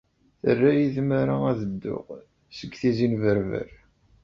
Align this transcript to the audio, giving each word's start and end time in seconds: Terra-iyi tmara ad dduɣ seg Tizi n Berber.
Terra-iyi 0.41 0.89
tmara 0.95 1.35
ad 1.51 1.59
dduɣ 1.71 2.07
seg 2.57 2.71
Tizi 2.79 3.07
n 3.11 3.13
Berber. 3.21 3.69